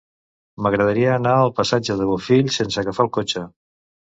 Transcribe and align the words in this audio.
M'agradaria 0.65 1.11
anar 1.17 1.35
al 1.41 1.53
passatge 1.59 1.99
de 2.01 2.07
Bofill 2.13 2.51
sense 2.59 2.83
agafar 2.85 3.07
el 3.09 3.13
cotxe. 3.19 3.45